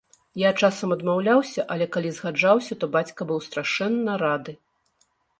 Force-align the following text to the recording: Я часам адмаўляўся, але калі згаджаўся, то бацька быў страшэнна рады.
Я 0.41 0.51
часам 0.67 0.93
адмаўляўся, 0.95 1.65
але 1.75 1.85
калі 1.95 2.13
згаджаўся, 2.19 2.77
то 2.83 2.89
бацька 2.95 3.27
быў 3.33 3.43
страшэнна 3.49 4.15
рады. 4.23 4.57